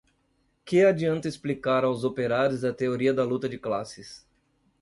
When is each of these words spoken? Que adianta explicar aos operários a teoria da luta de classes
Que 0.65 0.83
adianta 0.83 1.27
explicar 1.27 1.83
aos 1.83 2.03
operários 2.03 2.63
a 2.65 2.73
teoria 2.73 3.13
da 3.13 3.23
luta 3.23 3.47
de 3.47 3.59
classes 3.59 4.25